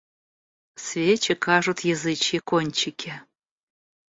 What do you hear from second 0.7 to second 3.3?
Свечи кажут язычьи кончики.